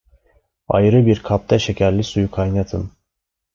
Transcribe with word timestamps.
Ayrı 0.67 1.05
bir 1.05 1.19
kapta 1.23 1.59
şekerli 1.59 2.03
suyu 2.03 2.31
kaynatın. 2.31 2.91